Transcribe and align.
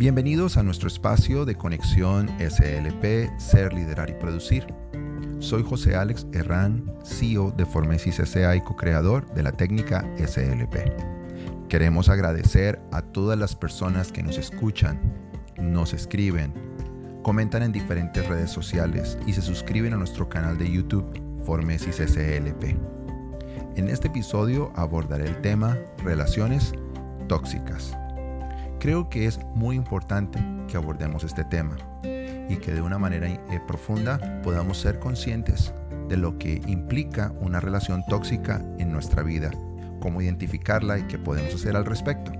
Bienvenidos 0.00 0.56
a 0.56 0.62
nuestro 0.62 0.88
espacio 0.88 1.44
de 1.44 1.56
conexión 1.56 2.30
SLP, 2.38 3.38
Ser, 3.38 3.74
Liderar 3.74 4.08
y 4.08 4.14
Producir. 4.14 4.66
Soy 5.40 5.62
José 5.62 5.94
Alex 5.94 6.26
Herrán, 6.32 6.90
CEO 7.04 7.50
de 7.50 7.66
Formesis 7.66 8.14
SA 8.14 8.56
y 8.56 8.62
co-creador 8.62 9.30
de 9.34 9.42
la 9.42 9.52
técnica 9.52 10.10
SLP. 10.16 10.90
Queremos 11.68 12.08
agradecer 12.08 12.80
a 12.92 13.02
todas 13.02 13.38
las 13.38 13.54
personas 13.54 14.10
que 14.10 14.22
nos 14.22 14.38
escuchan, 14.38 14.98
nos 15.60 15.92
escriben, 15.92 16.54
comentan 17.22 17.62
en 17.62 17.70
diferentes 17.70 18.26
redes 18.26 18.50
sociales 18.50 19.18
y 19.26 19.34
se 19.34 19.42
suscriben 19.42 19.92
a 19.92 19.98
nuestro 19.98 20.30
canal 20.30 20.56
de 20.56 20.72
YouTube 20.72 21.12
Formesis 21.44 21.96
SLP. 21.96 22.74
En 23.76 23.90
este 23.90 24.08
episodio 24.08 24.72
abordaré 24.76 25.26
el 25.26 25.38
tema 25.42 25.76
relaciones 26.02 26.72
tóxicas. 27.28 27.99
Creo 28.80 29.10
que 29.10 29.26
es 29.26 29.38
muy 29.54 29.76
importante 29.76 30.42
que 30.66 30.78
abordemos 30.78 31.22
este 31.22 31.44
tema 31.44 31.76
y 32.02 32.56
que 32.56 32.72
de 32.72 32.80
una 32.80 32.98
manera 32.98 33.28
eh, 33.28 33.60
profunda 33.66 34.40
podamos 34.42 34.78
ser 34.78 34.98
conscientes 34.98 35.74
de 36.08 36.16
lo 36.16 36.38
que 36.38 36.62
implica 36.66 37.30
una 37.42 37.60
relación 37.60 38.02
tóxica 38.08 38.64
en 38.78 38.90
nuestra 38.90 39.22
vida, 39.22 39.50
cómo 40.00 40.22
identificarla 40.22 40.98
y 40.98 41.02
qué 41.02 41.18
podemos 41.18 41.54
hacer 41.54 41.76
al 41.76 41.84
respecto. 41.84 42.32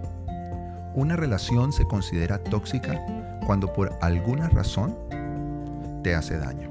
Una 0.95 1.15
relación 1.15 1.75
se 1.75 1.85
considera 1.85 2.43
tóxica 2.43 2.99
cuando 3.45 3.75
por 3.75 3.99
alguna 4.01 4.49
razón 4.49 4.97
te 6.03 6.15
hace 6.15 6.39
daño. 6.39 6.71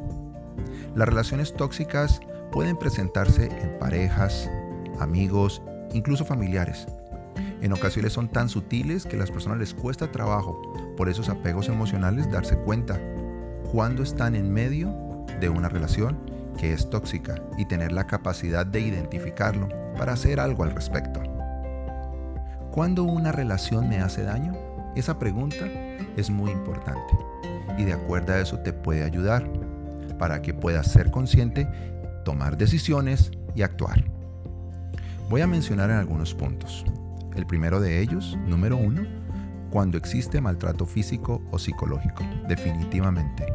Las 0.95 1.07
relaciones 1.07 1.53
tóxicas 1.53 2.21
pueden 2.51 2.75
presentarse 2.75 3.45
en 3.61 3.77
parejas, 3.77 4.49
amigos, 4.99 5.61
incluso 5.93 6.25
familiares. 6.25 6.87
En 7.61 7.73
ocasiones 7.73 8.13
son 8.13 8.29
tan 8.29 8.49
sutiles 8.49 9.05
que 9.05 9.15
a 9.15 9.19
las 9.19 9.31
personas 9.31 9.59
les 9.59 9.73
cuesta 9.73 10.11
trabajo 10.11 10.61
por 10.95 11.09
esos 11.09 11.29
apegos 11.29 11.69
emocionales 11.69 12.31
darse 12.31 12.57
cuenta 12.57 12.99
cuando 13.71 14.03
están 14.03 14.35
en 14.35 14.51
medio 14.51 14.95
de 15.39 15.49
una 15.49 15.69
relación 15.69 16.17
que 16.57 16.73
es 16.73 16.89
tóxica 16.89 17.35
y 17.57 17.65
tener 17.65 17.91
la 17.91 18.07
capacidad 18.07 18.65
de 18.65 18.81
identificarlo 18.81 19.69
para 19.97 20.13
hacer 20.13 20.39
algo 20.39 20.63
al 20.63 20.71
respecto. 20.71 21.21
¿Cuándo 22.71 23.03
una 23.03 23.31
relación 23.31 23.89
me 23.89 23.99
hace 23.99 24.23
daño? 24.23 24.53
Esa 24.95 25.19
pregunta 25.19 25.65
es 26.17 26.29
muy 26.29 26.51
importante 26.51 27.13
y 27.77 27.85
de 27.85 27.93
acuerdo 27.93 28.33
a 28.33 28.39
eso 28.39 28.59
te 28.59 28.73
puede 28.73 29.03
ayudar 29.03 29.49
para 30.17 30.41
que 30.41 30.53
puedas 30.53 30.91
ser 30.91 31.11
consciente, 31.11 31.67
tomar 32.25 32.57
decisiones 32.57 33.31
y 33.55 33.61
actuar. 33.61 34.03
Voy 35.29 35.41
a 35.41 35.47
mencionar 35.47 35.89
en 35.89 35.97
algunos 35.97 36.33
puntos. 36.33 36.85
El 37.35 37.45
primero 37.45 37.79
de 37.79 38.01
ellos, 38.01 38.37
número 38.47 38.77
uno, 38.77 39.03
cuando 39.69 39.97
existe 39.97 40.41
maltrato 40.41 40.85
físico 40.85 41.41
o 41.51 41.59
psicológico, 41.59 42.23
definitivamente. 42.47 43.45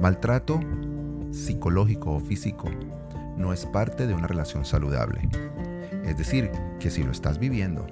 Maltrato 0.00 0.60
psicológico 1.30 2.12
o 2.12 2.20
físico 2.20 2.68
no 3.36 3.52
es 3.52 3.64
parte 3.66 4.06
de 4.06 4.14
una 4.14 4.26
relación 4.26 4.64
saludable. 4.64 5.28
Es 6.04 6.18
decir, 6.18 6.50
que 6.78 6.90
si 6.90 7.02
lo 7.02 7.12
estás 7.12 7.38
viviendo, 7.38 7.86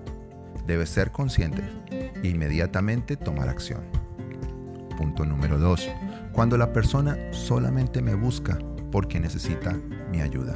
debes 0.67 0.91
ser 0.91 1.11
consciente 1.11 1.63
e 1.91 2.29
inmediatamente 2.29 3.17
tomar 3.17 3.49
acción. 3.49 3.83
Punto 4.99 5.25
número 5.25 5.59
2. 5.59 5.89
Cuando 6.33 6.59
la 6.59 6.73
persona 6.73 7.17
solamente 7.33 8.03
me 8.03 8.15
busca 8.15 8.59
porque 8.93 9.19
necesita 9.19 9.77
mi 10.11 10.21
ayuda. 10.21 10.55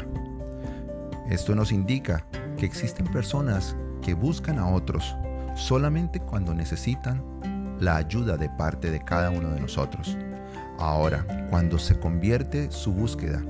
Esto 1.30 1.54
nos 1.54 1.72
indica 1.72 2.26
que 2.58 2.66
existen 2.66 3.06
personas 3.06 3.76
que 4.04 4.14
buscan 4.14 4.58
a 4.58 4.68
otros 4.68 5.16
solamente 5.56 6.20
cuando 6.20 6.54
necesitan 6.54 7.22
la 7.80 7.96
ayuda 7.96 8.36
de 8.36 8.50
parte 8.50 8.90
de 8.90 9.00
cada 9.00 9.30
uno 9.30 9.50
de 9.50 9.60
nosotros. 9.60 10.16
Ahora, 10.78 11.26
cuando 11.50 11.78
se 11.78 11.98
convierte 11.98 12.70
su 12.70 12.92
búsqueda 12.92 13.42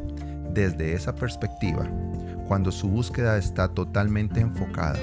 desde 0.50 0.94
esa 0.94 1.14
perspectiva, 1.14 1.86
cuando 2.46 2.70
su 2.70 2.88
búsqueda 2.88 3.36
está 3.36 3.68
totalmente 3.68 4.40
enfocada 4.40 4.98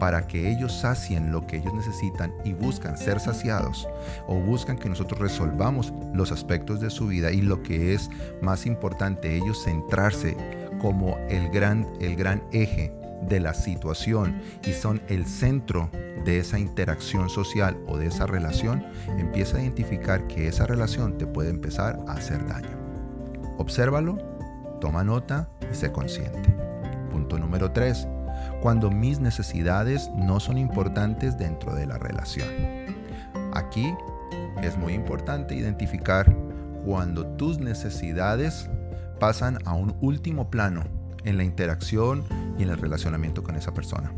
para 0.00 0.26
que 0.26 0.50
ellos 0.50 0.72
sacien 0.72 1.30
lo 1.30 1.46
que 1.46 1.58
ellos 1.58 1.72
necesitan 1.72 2.32
y 2.44 2.52
buscan 2.52 2.98
ser 2.98 3.20
saciados 3.20 3.86
o 4.26 4.34
buscan 4.34 4.76
que 4.76 4.88
nosotros 4.88 5.20
resolvamos 5.20 5.92
los 6.12 6.32
aspectos 6.32 6.80
de 6.80 6.90
su 6.90 7.06
vida 7.06 7.30
y 7.30 7.42
lo 7.42 7.62
que 7.62 7.94
es 7.94 8.10
más 8.42 8.66
importante, 8.66 9.36
ellos 9.36 9.62
centrarse 9.62 10.36
como 10.80 11.16
el 11.28 11.48
gran, 11.50 11.86
el 12.00 12.16
gran 12.16 12.42
eje 12.50 12.92
de 13.28 13.40
la 13.40 13.54
situación 13.54 14.40
y 14.64 14.72
son 14.72 15.00
el 15.08 15.26
centro 15.26 15.90
de 16.24 16.38
esa 16.38 16.58
interacción 16.58 17.28
social 17.28 17.76
o 17.86 17.98
de 17.98 18.06
esa 18.06 18.26
relación, 18.26 18.84
empieza 19.18 19.58
a 19.58 19.62
identificar 19.62 20.26
que 20.26 20.48
esa 20.48 20.66
relación 20.66 21.18
te 21.18 21.26
puede 21.26 21.50
empezar 21.50 21.98
a 22.08 22.12
hacer 22.12 22.46
daño. 22.46 22.76
Obsérvalo, 23.58 24.18
toma 24.80 25.04
nota 25.04 25.48
y 25.70 25.74
sé 25.74 25.92
consciente. 25.92 26.54
Punto 27.10 27.38
número 27.38 27.70
3. 27.72 28.08
Cuando 28.60 28.90
mis 28.90 29.20
necesidades 29.20 30.10
no 30.16 30.40
son 30.40 30.58
importantes 30.58 31.38
dentro 31.38 31.74
de 31.74 31.86
la 31.86 31.98
relación. 31.98 32.48
Aquí 33.52 33.94
es 34.62 34.76
muy 34.76 34.94
importante 34.94 35.54
identificar 35.54 36.34
cuando 36.84 37.26
tus 37.36 37.58
necesidades 37.58 38.68
pasan 39.20 39.58
a 39.64 39.74
un 39.74 39.96
último 40.00 40.50
plano 40.50 40.84
en 41.24 41.36
la 41.36 41.44
interacción 41.44 42.24
y 42.58 42.62
en 42.62 42.70
el 42.70 42.78
relacionamiento 42.78 43.42
con 43.42 43.56
esa 43.56 43.74
persona. 43.74 44.12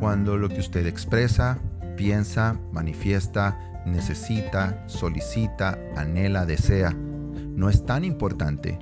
Cuando 0.00 0.36
lo 0.36 0.48
que 0.48 0.60
usted 0.60 0.86
expresa, 0.86 1.58
piensa, 1.96 2.58
manifiesta, 2.72 3.82
necesita, 3.86 4.84
solicita, 4.86 5.78
anhela, 5.96 6.46
desea, 6.46 6.90
no 6.92 7.68
es 7.68 7.84
tan 7.84 8.04
importante 8.04 8.78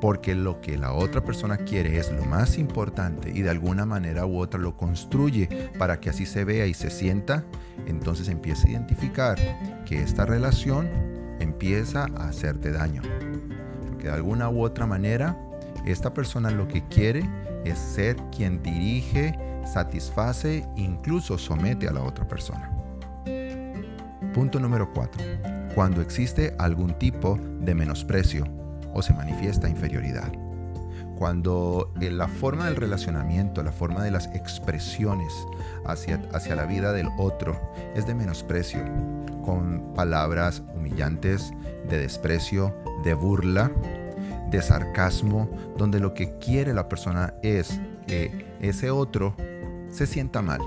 porque 0.00 0.34
lo 0.34 0.60
que 0.60 0.76
la 0.76 0.92
otra 0.92 1.24
persona 1.24 1.56
quiere 1.56 1.98
es 1.98 2.12
lo 2.12 2.24
más 2.24 2.58
importante 2.58 3.30
y 3.34 3.42
de 3.42 3.50
alguna 3.50 3.86
manera 3.86 4.26
u 4.26 4.38
otra 4.38 4.60
lo 4.60 4.76
construye 4.76 5.70
para 5.78 6.00
que 6.00 6.10
así 6.10 6.26
se 6.26 6.44
vea 6.44 6.66
y 6.66 6.74
se 6.74 6.90
sienta, 6.90 7.44
entonces 7.86 8.28
empieza 8.28 8.66
a 8.66 8.70
identificar 8.70 9.38
que 9.84 10.02
esta 10.02 10.26
relación 10.26 10.88
empieza 11.40 12.06
a 12.16 12.28
hacerte 12.28 12.72
daño. 12.72 13.02
Porque 13.88 14.08
de 14.08 14.12
alguna 14.12 14.50
u 14.50 14.62
otra 14.62 14.86
manera 14.86 15.38
esta 15.86 16.12
persona 16.12 16.50
lo 16.50 16.66
que 16.68 16.84
quiere 16.88 17.24
es 17.64 17.78
ser 17.78 18.16
quien 18.36 18.62
dirige, 18.62 19.38
satisface, 19.64 20.68
incluso 20.76 21.38
somete 21.38 21.88
a 21.88 21.92
la 21.92 22.02
otra 22.02 22.26
persona. 22.26 22.70
Punto 24.34 24.60
número 24.60 24.92
4. 24.92 25.22
Cuando 25.74 26.00
existe 26.00 26.54
algún 26.58 26.98
tipo 26.98 27.38
de 27.60 27.74
menosprecio 27.74 28.44
o 28.92 29.02
se 29.02 29.14
manifiesta 29.14 29.68
inferioridad. 29.68 30.32
Cuando 31.16 31.92
eh, 32.00 32.10
la 32.10 32.28
forma 32.28 32.66
del 32.66 32.76
relacionamiento, 32.76 33.62
la 33.62 33.72
forma 33.72 34.02
de 34.02 34.10
las 34.10 34.26
expresiones 34.34 35.32
hacia, 35.86 36.20
hacia 36.32 36.56
la 36.56 36.66
vida 36.66 36.92
del 36.92 37.08
otro 37.18 37.58
es 37.94 38.06
de 38.06 38.14
menosprecio, 38.14 38.80
con 39.44 39.94
palabras 39.94 40.62
humillantes, 40.74 41.52
de 41.88 41.98
desprecio, 41.98 42.74
de 43.04 43.14
burla, 43.14 43.70
de 44.50 44.62
sarcasmo, 44.62 45.48
donde 45.76 46.00
lo 46.00 46.14
que 46.14 46.38
quiere 46.38 46.72
la 46.72 46.88
persona 46.88 47.34
es 47.42 47.80
que 48.06 48.46
ese 48.60 48.90
otro 48.90 49.34
se 49.90 50.06
sienta 50.06 50.42
mal 50.42 50.60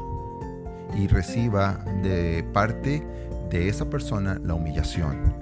y 0.97 1.07
reciba 1.07 1.79
de 2.01 2.43
parte 2.53 3.05
de 3.49 3.69
esa 3.69 3.89
persona 3.89 4.39
la 4.43 4.53
humillación 4.53 5.35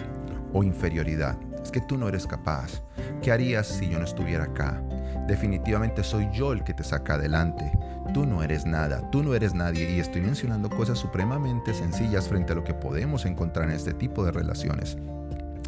o 0.54 0.64
inferioridad. 0.64 1.38
Es 1.62 1.72
que 1.72 1.82
tú 1.82 1.98
no 1.98 2.08
eres 2.08 2.26
capaz. 2.26 2.82
¿Qué 3.22 3.32
harías 3.32 3.68
si 3.68 3.90
yo 3.90 4.00
no 4.00 4.06
estuviera 4.06 4.46
acá? 4.46 4.82
Definitivamente 5.28 6.04
soy 6.04 6.30
yo 6.32 6.54
el 6.54 6.64
que 6.64 6.74
te 6.74 6.84
saca 6.84 7.16
adelante. 7.16 7.70
Tú 8.14 8.26
no 8.26 8.44
eres 8.44 8.66
nada, 8.66 9.10
tú 9.12 9.24
no 9.24 9.34
eres 9.36 9.54
nadie 9.54 9.92
y 9.92 10.00
estoy 10.00 10.22
mencionando 10.22 10.70
cosas 10.70 10.98
supremamente 10.98 11.74
sencillas 11.74 12.30
frente 12.30 12.54
a 12.54 12.56
lo 12.56 12.64
que 12.64 12.74
podemos 12.74 13.26
encontrar 13.26 13.70
en 13.70 13.76
este 13.76 13.94
tipo 13.94 14.24
de 14.24 14.32
relaciones. 14.32 14.98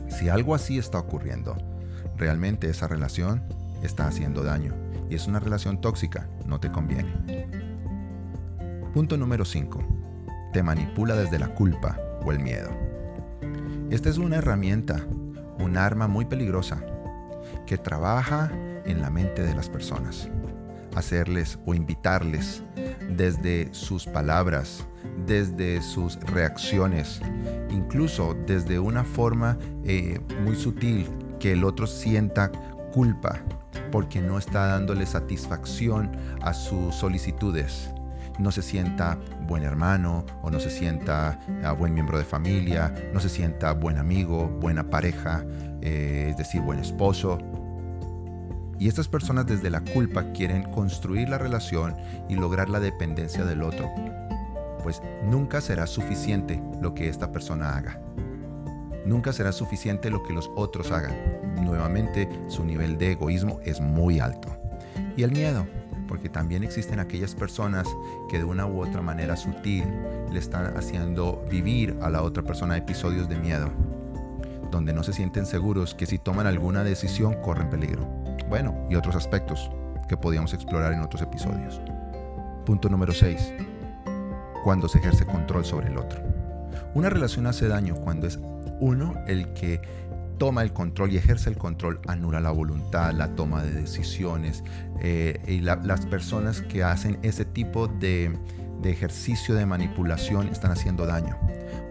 Si 0.08 0.30
algo 0.30 0.56
así 0.56 0.78
está 0.78 1.00
ocurriendo, 1.00 1.58
realmente 2.20 2.70
esa 2.70 2.88
relación 2.88 3.42
está 3.82 4.08
haciendo 4.08 4.44
daño 4.44 4.76
y 5.10 5.16
es 5.16 5.28
una 5.28 5.40
relación 5.40 5.82
tóxica, 5.82 6.28
no 6.46 6.60
te 6.60 6.72
conviene. 6.72 7.16
Punto 8.94 9.18
número 9.18 9.46
5. 9.46 9.80
Te 10.54 10.62
manipula 10.62 11.16
desde 11.16 11.40
la 11.40 11.54
culpa 11.56 11.98
o 12.24 12.32
el 12.32 12.40
miedo. 12.40 12.70
Esta 13.90 14.10
es 14.10 14.18
una 14.18 14.36
herramienta, 14.36 15.06
un 15.58 15.78
arma 15.78 16.08
muy 16.08 16.26
peligrosa 16.26 16.84
que 17.66 17.78
trabaja 17.78 18.52
en 18.86 19.02
la 19.02 19.10
mente 19.10 19.42
de 19.42 19.56
las 19.56 19.70
personas. 19.70 20.30
Hacerles 20.96 21.58
o 21.66 21.74
invitarles 21.74 22.64
desde 23.10 23.74
sus 23.74 24.06
palabras, 24.06 24.86
desde 25.26 25.82
sus 25.82 26.20
reacciones, 26.22 27.22
incluso 27.70 28.36
desde 28.46 28.80
una 28.80 29.04
forma 29.04 29.58
eh, 29.86 30.20
muy 30.44 30.56
sutil 30.56 31.08
que 31.40 31.54
el 31.54 31.64
otro 31.64 31.88
sienta 31.88 32.52
culpa 32.94 33.40
porque 33.92 34.22
no 34.22 34.38
está 34.38 34.68
dándole 34.68 35.06
satisfacción 35.06 36.12
a 36.42 36.54
sus 36.54 36.96
solicitudes. 36.96 37.92
no 38.38 38.52
se 38.54 38.62
sienta 38.62 39.18
buen 39.48 39.64
hermano 39.64 40.26
o 40.42 40.50
no 40.50 40.62
se 40.62 40.70
sienta 40.70 41.38
ah, 41.62 41.74
buen 41.74 41.94
miembro 41.94 42.18
de 42.18 42.24
familia, 42.24 42.94
no 43.14 43.20
se 43.20 43.28
sienta 43.28 43.74
buen 43.74 43.98
amigo, 43.98 44.48
buena 44.48 44.90
pareja, 44.90 45.44
eh, 45.82 46.28
es 46.30 46.38
decir, 46.38 46.62
buen 46.62 46.80
esposo. 46.80 47.38
Y 48.80 48.88
estas 48.88 49.10
personas 49.10 49.46
desde 49.46 49.70
la 49.70 49.82
culpa 49.82 50.32
quieren 50.32 50.64
construir 50.72 51.28
la 51.28 51.38
relación 51.38 51.96
y 52.30 52.36
lograr 52.36 52.70
la 52.70 52.80
dependencia 52.80 53.44
del 53.44 53.62
otro. 53.62 53.90
Pues 54.84 55.02
nunca 55.26 55.60
será 55.60 55.86
suficiente 55.86 56.64
lo 56.82 56.94
que 56.94 57.10
esta 57.10 57.34
persona 57.34 57.76
haga. 57.76 58.00
Nunca 59.06 59.34
será 59.34 59.52
suficiente 59.52 60.10
lo 60.10 60.24
que 60.24 60.34
los 60.34 60.52
otros 60.56 60.92
hagan. 60.92 61.16
Nuevamente, 61.56 62.30
su 62.48 62.64
nivel 62.64 62.98
de 62.98 63.14
egoísmo 63.14 63.60
es 63.64 63.82
muy 63.82 64.20
alto. 64.20 64.50
Y 65.16 65.24
el 65.24 65.32
miedo, 65.32 65.66
porque 66.08 66.30
también 66.30 66.64
existen 66.64 67.00
aquellas 67.00 67.36
personas 67.36 67.88
que 68.30 68.40
de 68.40 68.44
una 68.44 68.66
u 68.66 68.82
otra 68.82 69.02
manera 69.02 69.38
sutil 69.38 69.86
le 70.32 70.40
están 70.40 70.76
haciendo 70.76 71.46
vivir 71.50 71.98
a 72.02 72.10
la 72.10 72.24
otra 72.24 72.44
persona 72.44 72.78
episodios 72.78 73.30
de 73.30 73.38
miedo, 73.38 73.70
donde 74.72 74.94
no 74.94 75.04
se 75.04 75.14
sienten 75.14 75.46
seguros 75.46 75.96
que 75.96 76.06
si 76.06 76.18
toman 76.18 76.48
alguna 76.48 76.84
decisión 76.84 77.36
corren 77.42 77.70
peligro. 77.70 78.08
Bueno, 78.50 78.76
y 78.90 78.96
otros 78.96 79.16
aspectos 79.16 79.70
que 80.08 80.18
podíamos 80.18 80.54
explorar 80.54 80.94
en 80.94 81.02
otros 81.02 81.22
episodios. 81.22 81.80
Punto 82.66 82.90
número 82.90 83.14
6. 83.14 83.54
Cuando 84.64 84.88
se 84.88 84.98
ejerce 84.98 85.26
control 85.26 85.64
sobre 85.64 85.88
el 85.88 85.98
otro. 85.98 86.22
Una 86.96 87.10
relación 87.10 87.46
hace 87.46 87.68
daño 87.68 87.96
cuando 87.96 88.26
es 88.26 88.40
uno 88.80 89.14
el 89.28 89.54
que 89.54 89.82
toma 90.38 90.64
el 90.64 90.74
control 90.74 91.12
y 91.12 91.18
ejerce 91.18 91.50
el 91.50 91.58
control, 91.58 92.00
anula 92.08 92.40
la 92.40 92.52
voluntad, 92.52 93.14
la 93.14 93.36
toma 93.36 93.62
de 93.64 93.72
decisiones. 93.72 94.64
Eh, 95.02 95.40
y 95.48 95.60
las 95.60 96.06
personas 96.06 96.62
que 96.62 96.84
hacen 96.84 97.20
ese 97.22 97.46
tipo 97.46 97.88
de, 97.88 98.32
de 98.82 98.90
ejercicio 98.90 99.54
de 99.56 99.66
manipulación 99.66 100.48
están 100.48 100.72
haciendo 100.72 101.06
daño. 101.06 101.38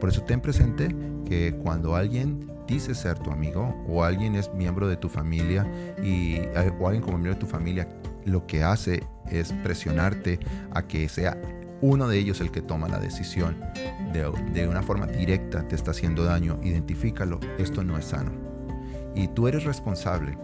Por 0.01 0.09
eso 0.09 0.23
ten 0.23 0.41
presente 0.41 0.95
que 1.27 1.55
cuando 1.63 1.95
alguien 1.95 2.51
dice 2.67 2.95
ser 2.95 3.19
tu 3.19 3.31
amigo 3.31 3.75
o 3.89 4.05
alguien 4.05 4.35
es 4.35 4.53
miembro 4.53 4.89
de 4.89 4.97
tu 4.97 5.09
familia 5.09 5.67
y, 6.03 6.37
eh, 6.37 6.73
o 6.79 6.87
alguien 6.87 7.03
como 7.03 7.19
miembro 7.19 7.35
de 7.35 7.41
tu 7.41 7.47
familia 7.47 7.89
lo 8.25 8.47
que 8.47 8.63
hace 8.63 9.03
es 9.31 9.53
presionarte 9.65 10.39
a 10.73 10.83
que 10.83 11.09
sea 11.09 11.39
uno 11.81 12.09
de 12.09 12.19
ellos 12.19 12.41
el 12.41 12.51
que 12.51 12.63
toma 12.63 12.89
la 12.89 12.99
decisión 12.99 13.57
de, 14.13 14.69
una 14.69 14.83
forma 14.83 15.07
directa 15.07 15.67
te 15.69 15.75
está 15.75 15.93
haciendo 15.93 16.25
daño, 16.25 16.59
identifícalo, 16.63 17.39
esto 17.59 17.85
no 17.85 17.97
es 17.97 18.07
sano. 18.07 18.33
Y 19.15 19.29
tú 19.29 19.49
eres 19.49 19.65
responsable 19.65 20.37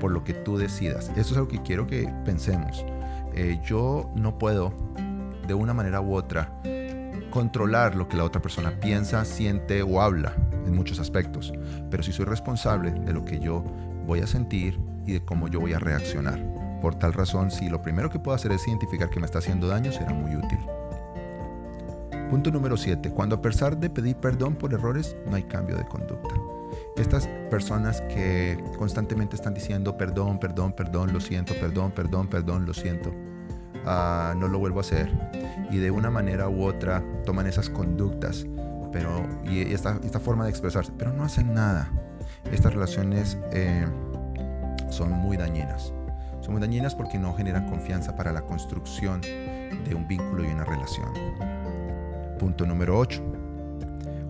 por 0.00 0.10
lo 0.10 0.24
que 0.24 0.34
tú 0.34 0.56
decidas. 0.56 1.10
Eso 1.16 1.32
es 1.32 1.36
algo 1.36 1.48
que 1.48 1.62
quiero 1.62 1.86
que 1.86 2.12
pensemos. 2.24 2.84
Eh, 3.34 3.60
yo 3.64 4.10
no 4.14 4.38
puedo, 4.38 4.72
de 5.46 5.54
una 5.54 5.74
manera 5.74 6.00
u 6.00 6.14
otra, 6.14 6.52
controlar 7.30 7.94
lo 7.94 8.08
que 8.08 8.16
la 8.16 8.24
otra 8.24 8.40
persona 8.40 8.78
piensa, 8.80 9.24
siente 9.24 9.82
o 9.82 10.00
habla 10.00 10.34
en 10.66 10.74
muchos 10.74 10.98
aspectos, 10.98 11.52
pero 11.90 12.02
sí 12.02 12.12
soy 12.12 12.24
responsable 12.24 12.90
de 12.90 13.12
lo 13.12 13.24
que 13.24 13.38
yo 13.38 13.64
voy 14.06 14.20
a 14.20 14.26
sentir 14.26 14.78
y 15.06 15.12
de 15.12 15.24
cómo 15.24 15.48
yo 15.48 15.60
voy 15.60 15.72
a 15.72 15.78
reaccionar. 15.78 16.67
Por 16.80 16.94
tal 16.94 17.12
razón, 17.12 17.50
si 17.50 17.68
lo 17.68 17.82
primero 17.82 18.10
que 18.10 18.18
puedo 18.18 18.34
hacer 18.34 18.52
es 18.52 18.66
identificar 18.66 19.10
que 19.10 19.20
me 19.20 19.26
está 19.26 19.38
haciendo 19.38 19.68
daño, 19.68 19.92
será 19.92 20.12
muy 20.12 20.36
útil. 20.36 20.58
Punto 22.30 22.50
número 22.50 22.76
7. 22.76 23.10
Cuando 23.10 23.36
a 23.36 23.42
pesar 23.42 23.78
de 23.78 23.88
pedir 23.90 24.16
perdón 24.16 24.54
por 24.56 24.72
errores, 24.74 25.16
no 25.26 25.36
hay 25.36 25.44
cambio 25.44 25.76
de 25.76 25.84
conducta. 25.86 26.34
Estas 26.96 27.26
personas 27.50 28.02
que 28.02 28.62
constantemente 28.76 29.36
están 29.36 29.54
diciendo 29.54 29.96
perdón, 29.96 30.38
perdón, 30.38 30.72
perdón, 30.72 31.12
lo 31.12 31.20
siento, 31.20 31.54
perdón, 31.54 31.92
perdón, 31.92 32.28
perdón, 32.28 32.66
lo 32.66 32.74
siento, 32.74 33.10
uh, 33.10 34.36
no 34.36 34.48
lo 34.48 34.58
vuelvo 34.58 34.78
a 34.78 34.82
hacer. 34.82 35.10
Y 35.70 35.78
de 35.78 35.90
una 35.90 36.10
manera 36.10 36.48
u 36.48 36.64
otra 36.64 37.02
toman 37.24 37.46
esas 37.46 37.70
conductas 37.70 38.46
pero, 38.92 39.26
y 39.44 39.60
esta, 39.72 39.98
esta 40.02 40.20
forma 40.20 40.44
de 40.44 40.50
expresarse, 40.50 40.92
pero 40.96 41.12
no 41.12 41.24
hacen 41.24 41.54
nada. 41.54 41.90
Estas 42.50 42.72
relaciones 42.72 43.38
eh, 43.52 43.86
son 44.90 45.12
muy 45.12 45.36
dañinas. 45.36 45.92
Son 46.48 46.54
muy 46.54 46.62
dañinas 46.62 46.94
porque 46.94 47.18
no 47.18 47.34
generan 47.34 47.68
confianza 47.68 48.16
para 48.16 48.32
la 48.32 48.40
construcción 48.40 49.20
de 49.20 49.94
un 49.94 50.08
vínculo 50.08 50.42
y 50.42 50.46
una 50.46 50.64
relación. 50.64 51.12
Punto 52.38 52.64
número 52.64 52.98
8. 52.98 53.22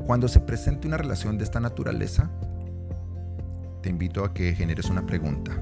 Cuando 0.04 0.26
se 0.26 0.40
presente 0.40 0.88
una 0.88 0.96
relación 0.96 1.38
de 1.38 1.44
esta 1.44 1.60
naturaleza, 1.60 2.28
te 3.82 3.88
invito 3.90 4.24
a 4.24 4.34
que 4.34 4.52
generes 4.52 4.90
una 4.90 5.06
pregunta. 5.06 5.52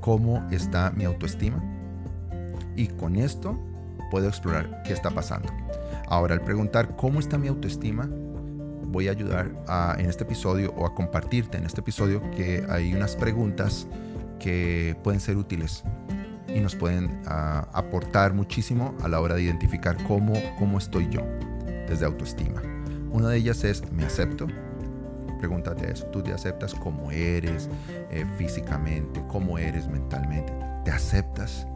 ¿Cómo 0.00 0.42
está 0.50 0.90
mi 0.92 1.04
autoestima? 1.04 1.62
Y 2.74 2.86
con 2.86 3.16
esto 3.16 3.58
puedo 4.10 4.26
explorar 4.26 4.82
qué 4.84 4.94
está 4.94 5.10
pasando. 5.10 5.50
Ahora, 6.08 6.32
al 6.32 6.40
preguntar 6.40 6.96
cómo 6.96 7.20
está 7.20 7.36
mi 7.36 7.48
autoestima, 7.48 8.08
voy 8.86 9.08
a 9.08 9.10
ayudar 9.10 9.50
en 9.98 10.06
este 10.08 10.24
episodio 10.24 10.72
o 10.78 10.86
a 10.86 10.94
compartirte 10.94 11.58
en 11.58 11.66
este 11.66 11.82
episodio 11.82 12.22
que 12.30 12.64
hay 12.70 12.94
unas 12.94 13.16
preguntas 13.16 13.86
que 14.44 14.94
pueden 15.02 15.20
ser 15.20 15.38
útiles 15.38 15.82
y 16.46 16.60
nos 16.60 16.76
pueden 16.76 17.22
ah, 17.26 17.66
aportar 17.72 18.34
muchísimo 18.34 18.94
a 19.02 19.08
la 19.08 19.18
hora 19.22 19.36
de 19.36 19.42
identificar 19.42 19.96
cómo, 20.04 20.34
cómo 20.58 20.76
estoy 20.76 21.08
yo 21.08 21.22
desde 21.88 22.04
autoestima. 22.04 22.60
Una 23.10 23.30
de 23.30 23.38
ellas 23.38 23.64
es, 23.64 23.90
¿me 23.90 24.04
acepto? 24.04 24.46
Pregúntate 25.38 25.90
eso, 25.90 26.04
¿tú 26.08 26.22
te 26.22 26.34
aceptas 26.34 26.74
como 26.74 27.10
eres 27.10 27.70
eh, 28.10 28.26
físicamente, 28.36 29.22
cómo 29.28 29.56
eres 29.56 29.88
mentalmente? 29.88 30.52
¿Te 30.84 30.90
aceptas? 30.90 31.66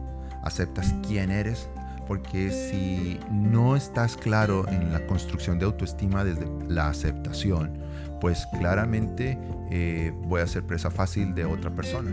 ¿Aceptas 0.43 0.93
quién 1.07 1.31
eres? 1.31 1.67
porque 2.07 2.49
si 2.49 3.19
no 3.29 3.75
estás 3.75 4.17
claro 4.17 4.67
en 4.67 4.91
la 4.91 5.05
construcción 5.05 5.59
de 5.59 5.65
autoestima 5.65 6.23
desde 6.23 6.47
la 6.67 6.87
aceptación, 6.87 7.77
pues 8.19 8.47
claramente 8.57 9.37
eh, 9.69 10.11
voy 10.23 10.41
a 10.41 10.47
ser 10.47 10.63
presa 10.63 10.89
fácil 10.89 11.35
de 11.35 11.45
otra 11.45 11.69
persona. 11.69 12.09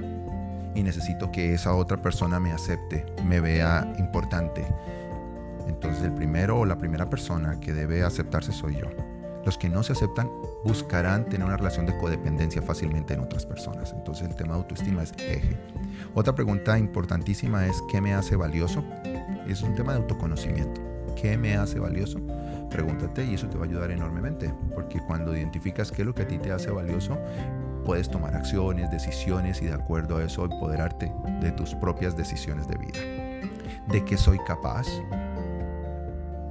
Y 0.76 0.82
necesito 0.82 1.32
que 1.32 1.54
esa 1.54 1.74
otra 1.74 1.96
persona 1.96 2.38
me 2.38 2.52
acepte, 2.52 3.06
me 3.24 3.40
vea 3.40 3.94
importante. 3.98 4.66
Entonces 5.66 6.04
el 6.04 6.12
primero 6.12 6.60
o 6.60 6.66
la 6.66 6.76
primera 6.76 7.08
persona 7.08 7.58
que 7.58 7.72
debe 7.72 8.04
aceptarse 8.04 8.52
soy 8.52 8.76
yo. 8.76 8.86
Los 9.46 9.56
que 9.56 9.70
no 9.70 9.82
se 9.82 9.92
aceptan 9.92 10.30
buscarán 10.64 11.24
tener 11.24 11.46
una 11.46 11.56
relación 11.56 11.86
de 11.86 11.96
codependencia 11.96 12.60
fácilmente 12.60 13.14
en 13.14 13.20
otras 13.20 13.46
personas. 13.46 13.92
Entonces 13.92 14.28
el 14.28 14.34
tema 14.34 14.52
de 14.52 14.58
autoestima 14.58 15.02
es 15.02 15.12
eje. 15.18 15.56
Otra 16.14 16.34
pregunta 16.34 16.78
importantísima 16.78 17.66
es 17.66 17.82
¿qué 17.90 18.02
me 18.02 18.12
hace 18.12 18.36
valioso? 18.36 18.84
Es 19.48 19.62
un 19.62 19.74
tema 19.74 19.92
de 19.92 19.98
autoconocimiento. 19.98 20.82
¿Qué 21.14 21.38
me 21.38 21.56
hace 21.56 21.78
valioso? 21.78 22.20
Pregúntate 22.70 23.24
y 23.24 23.34
eso 23.34 23.48
te 23.48 23.56
va 23.56 23.64
a 23.64 23.68
ayudar 23.68 23.90
enormemente, 23.90 24.52
porque 24.74 25.00
cuando 25.00 25.34
identificas 25.34 25.90
qué 25.90 26.02
es 26.02 26.06
lo 26.06 26.14
que 26.14 26.22
a 26.22 26.28
ti 26.28 26.36
te 26.38 26.52
hace 26.52 26.70
valioso, 26.70 27.16
puedes 27.86 28.10
tomar 28.10 28.34
acciones, 28.34 28.90
decisiones 28.90 29.62
y 29.62 29.66
de 29.66 29.74
acuerdo 29.74 30.18
a 30.18 30.24
eso 30.24 30.44
empoderarte 30.44 31.10
de 31.40 31.52
tus 31.52 31.74
propias 31.76 32.16
decisiones 32.16 32.66
de 32.68 32.76
vida. 32.76 32.98
¿De 33.88 34.04
qué 34.04 34.16
soy 34.16 34.38
capaz? 34.44 34.88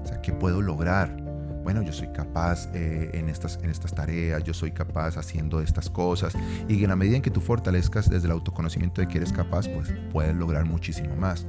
O 0.04 0.08
sea, 0.08 0.22
¿qué 0.22 0.32
puedo 0.32 0.62
lograr? 0.62 1.26
bueno, 1.66 1.82
yo 1.82 1.92
soy 1.92 2.10
capaz 2.10 2.70
eh, 2.76 3.10
en, 3.16 3.28
estas, 3.28 3.58
en 3.64 3.72
estas 3.72 3.92
tareas, 3.92 4.44
yo 4.44 4.54
soy 4.54 4.70
capaz 4.70 5.18
haciendo 5.18 5.62
estas 5.62 5.90
cosas. 5.90 6.36
Y 6.70 6.84
en 6.84 6.90
la 6.90 6.96
medida 6.96 7.16
en 7.16 7.24
que 7.24 7.32
tú 7.32 7.42
fortalezcas 7.42 8.08
desde 8.08 8.28
el 8.28 8.34
autoconocimiento 8.34 9.02
de 9.02 9.08
que 9.08 9.18
eres 9.18 9.34
capaz, 9.34 9.68
pues 9.70 9.92
puedes 10.14 10.36
lograr 10.36 10.66
muchísimo 10.66 11.16
más. 11.16 11.48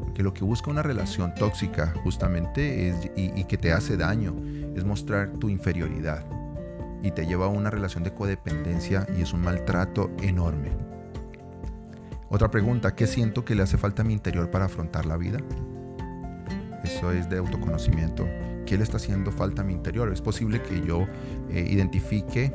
Porque 0.00 0.22
lo 0.22 0.32
que 0.32 0.42
busca 0.42 0.70
una 0.70 0.82
relación 0.82 1.34
tóxica 1.34 1.92
justamente 2.02 2.94
y 3.14 3.44
que 3.44 3.58
te 3.58 3.74
hace 3.74 3.98
daño 3.98 4.34
es 4.74 4.86
mostrar 4.86 5.28
tu 5.32 5.50
inferioridad. 5.50 6.24
Y 7.02 7.10
te 7.10 7.26
lleva 7.26 7.46
a 7.46 7.48
una 7.48 7.70
relación 7.70 8.04
de 8.04 8.14
codependencia 8.14 9.06
y 9.16 9.22
es 9.22 9.32
un 9.32 9.42
maltrato 9.42 10.10
enorme. 10.22 10.70
Otra 12.28 12.50
pregunta, 12.50 12.94
¿qué 12.94 13.06
siento 13.06 13.44
que 13.44 13.54
le 13.54 13.62
hace 13.62 13.76
falta 13.76 14.02
a 14.02 14.04
mi 14.04 14.14
interior 14.14 14.50
para 14.50 14.66
afrontar 14.66 15.04
la 15.04 15.16
vida? 15.16 15.38
Eso 16.84 17.12
es 17.12 17.28
de 17.28 17.38
autoconocimiento. 17.38 18.26
¿Qué 18.64 18.78
le 18.78 18.84
está 18.84 18.96
haciendo 18.96 19.32
falta 19.32 19.62
a 19.62 19.64
mi 19.64 19.72
interior? 19.72 20.12
Es 20.12 20.22
posible 20.22 20.62
que 20.62 20.80
yo 20.80 21.06
eh, 21.50 21.66
identifique 21.68 22.54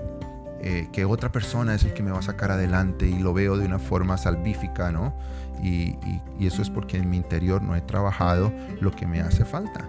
eh, 0.61 0.87
que 0.91 1.05
otra 1.05 1.31
persona 1.31 1.75
es 1.75 1.83
el 1.83 1.93
que 1.93 2.01
me 2.01 2.11
va 2.11 2.19
a 2.19 2.23
sacar 2.23 2.49
adelante 2.49 3.07
y 3.07 3.19
lo 3.19 3.33
veo 3.33 3.57
de 3.57 3.65
una 3.65 3.77
forma 3.77 4.17
salvífica, 4.17 4.91
¿no? 4.91 5.13
Y, 5.61 5.95
eso 6.39 6.61
es 6.61 6.69
porque 6.69 6.97
en 6.97 7.09
mi 7.09 7.17
interior 7.17 7.61
no 7.61 7.75
he 7.75 7.81
trabajado 7.81 8.53
lo 8.79 8.91
que 8.91 9.05
me 9.05 9.21
hace 9.21 9.43
falta 9.43 9.85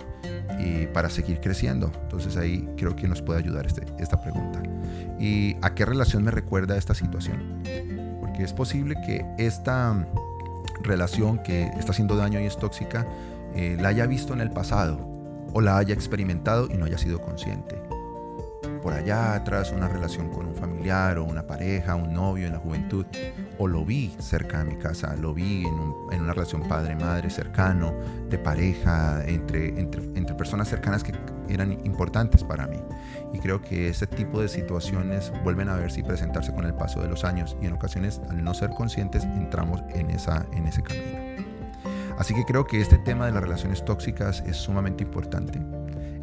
y 0.59 0.87
para 0.87 1.11
seguir 1.11 1.41
creciendo. 1.41 1.91
Entonces 2.03 2.37
ahí 2.37 2.69
creo 2.77 2.97
que 2.97 3.09
nos 3.09 3.23
puede 3.23 3.39
ayudar 3.39 3.67
este, 3.67 3.87
esta 3.99 4.21
pregunta. 4.21 4.63
¿Y 5.19 5.57
a 5.63 5.75
qué 5.75 5.85
relación 5.85 6.25
me 6.25 6.31
recuerda 6.31 6.77
esta 6.77 6.95
situación? 6.95 7.63
Porque 8.21 8.43
es 8.43 8.53
posible 8.53 8.95
que 9.07 9.25
esta 9.39 10.07
relación 10.83 11.39
que 11.43 11.65
está 11.79 11.93
haciendo 11.93 12.17
daño 12.17 12.41
y 12.41 12.45
es 12.45 12.57
tóxica 12.57 13.07
eh, 13.55 13.77
la 13.81 13.89
haya 13.89 14.07
visto 14.07 14.33
en 14.33 14.41
el 14.41 14.51
pasado 14.51 14.99
o 15.53 15.61
la 15.61 15.79
haya 15.79 15.95
experimentado 15.95 16.69
y 16.71 16.77
no 16.77 16.85
haya 16.85 16.99
sido 16.99 17.21
consciente. 17.21 17.81
Por 18.83 18.93
allá 18.93 19.35
atrás 19.35 19.73
una 19.73 19.89
relación 19.89 20.29
con 20.29 20.47
un 20.47 20.55
familiar 20.55 21.19
o 21.19 21.25
una 21.25 21.47
pareja, 21.47 21.95
un 21.95 22.13
novio 22.13 22.47
en 22.47 22.53
la 22.53 22.59
juventud, 22.59 23.07
o 23.59 23.67
lo 23.67 23.85
vi 23.85 24.15
cerca 24.19 24.59
de 24.59 24.65
mi 24.65 24.77
casa, 24.77 25.15
lo 25.17 25.35
vi 25.35 25.65
en, 25.65 26.21
una 26.21 26.33
relación 26.33 26.67
padre-madre 26.69 27.31
cercano, 27.31 27.95
de 28.29 28.39
pareja, 28.39 29.23
entre, 29.27 29.81
entre, 29.81 30.03
entre, 30.15 30.35
personas 30.35 30.69
cercanas 30.69 31.03
que 31.03 31.13
eran 31.49 31.73
importantes 31.85 32.45
para 32.45 32.67
mí. 32.67 32.79
Y 33.33 33.39
creo 33.39 33.61
que 33.61 33.89
ese 33.89 34.07
tipo 34.07 34.41
de 34.41 34.49
situaciones 34.49 35.33
vuelven 35.45 35.69
a 35.69 35.77
verse 35.77 36.01
y 36.01 36.03
presentarse 36.03 36.53
con 36.53 36.65
el 36.65 36.75
paso 36.75 37.03
de 37.03 37.09
los 37.09 37.25
años 37.25 37.57
y 37.61 37.67
en 37.67 37.73
ocasiones 37.73 38.21
al 38.31 38.43
no 38.43 38.55
ser 38.55 38.71
conscientes 38.71 39.25
entramos 39.25 39.83
en, 39.95 40.11
esa, 40.11 40.47
en 40.53 40.67
ese 40.67 40.83
camino. 40.83 41.29
Así 42.19 42.35
que 42.35 42.45
creo 42.45 42.67
que 42.67 42.81
este 42.81 42.99
tema 42.99 43.27
de 43.27 43.33
las 43.33 43.43
relaciones 43.43 43.85
tóxicas 43.85 44.43
es 44.45 44.57
sumamente 44.57 45.05
importante. 45.05 45.61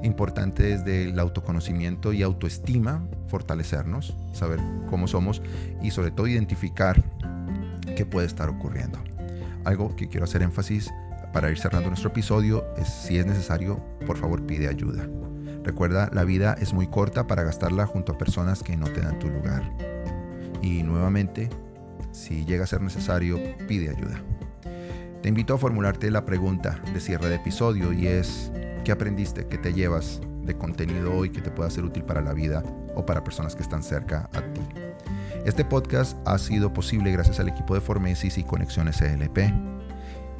Importante 0.03 0.63
desde 0.63 1.09
el 1.09 1.17
autoconocimiento 1.17 2.11
y 2.11 2.21
autoestima, 2.21 3.01
fortalecernos, 3.27 4.15
saber 4.33 4.59
cómo 4.89 5.07
somos 5.07 5.41
y 5.81 5.91
sobre 5.91 6.11
todo 6.11 6.27
identificar 6.27 7.01
qué 7.95 8.05
puede 8.05 8.27
estar 8.27 8.49
ocurriendo. 8.49 8.99
Algo 9.63 9.95
que 9.95 10.07
quiero 10.07 10.25
hacer 10.25 10.43
énfasis 10.43 10.91
para 11.33 11.49
ir 11.49 11.57
cerrando 11.57 11.89
nuestro 11.89 12.11
episodio 12.11 12.63
es 12.77 12.87
si 12.87 13.17
es 13.17 13.25
necesario, 13.25 13.83
por 14.05 14.17
favor 14.17 14.45
pide 14.45 14.67
ayuda. 14.67 15.07
Recuerda, 15.63 16.09
la 16.13 16.23
vida 16.23 16.55
es 16.59 16.73
muy 16.73 16.87
corta 16.87 17.25
para 17.25 17.43
gastarla 17.43 17.87
junto 17.87 18.13
a 18.13 18.17
personas 18.17 18.61
que 18.61 18.77
no 18.77 18.85
te 18.85 19.01
dan 19.01 19.17
tu 19.17 19.27
lugar. 19.29 19.63
Y 20.61 20.83
nuevamente, 20.83 21.49
si 22.11 22.45
llega 22.45 22.65
a 22.65 22.67
ser 22.67 22.81
necesario, 22.81 23.39
pide 23.67 23.89
ayuda. 23.89 24.21
Te 25.21 25.29
invito 25.29 25.55
a 25.55 25.57
formularte 25.57 26.11
la 26.11 26.23
pregunta 26.23 26.79
de 26.93 26.99
cierre 26.99 27.29
de 27.29 27.35
episodio 27.35 27.91
y 27.91 28.05
es, 28.05 28.51
¿qué 28.83 28.91
aprendiste? 28.91 29.47
¿Qué 29.47 29.57
te 29.57 29.73
llevas 29.73 30.21
de 30.43 30.55
contenido 30.55 31.13
hoy 31.15 31.31
que 31.31 31.41
te 31.41 31.49
pueda 31.49 31.69
ser 31.71 31.83
útil 31.83 32.03
para 32.03 32.21
la 32.21 32.33
vida 32.33 32.61
o 32.93 33.05
para 33.05 33.23
personas 33.23 33.55
que 33.55 33.63
están 33.63 33.81
cerca 33.81 34.29
a 34.33 34.41
ti? 34.41 34.84
Este 35.45 35.63
podcast 35.63 36.17
ha 36.25 36.39
sido 36.39 36.73
posible 36.73 37.11
gracias 37.11 37.39
al 37.39 37.47
equipo 37.47 37.75
de 37.75 37.81
Formesis 37.81 38.39
y 38.39 38.43
Conexiones 38.43 38.97
CLP. 38.97 39.53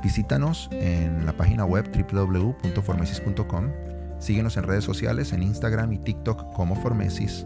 Visítanos 0.02 0.68
en 0.72 1.28
la 1.28 1.38
página 1.38 1.64
web 1.64 1.86
www.formesis.com. 2.12 3.72
Síguenos 4.18 4.58
en 4.58 4.64
redes 4.64 4.84
sociales, 4.84 5.32
en 5.32 5.44
Instagram 5.44 5.94
y 5.94 6.00
TikTok 6.00 6.52
como 6.54 6.76
Formesis. 6.76 7.46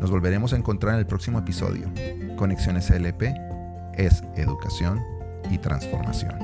Nos 0.00 0.10
volveremos 0.10 0.54
a 0.54 0.56
encontrar 0.56 0.94
en 0.94 1.00
el 1.00 1.06
próximo 1.06 1.38
episodio. 1.38 1.90
Conexiones 2.36 2.86
CLP 2.86 3.24
es 3.98 4.24
educación 4.34 4.98
y 5.50 5.58
transformación. 5.58 6.34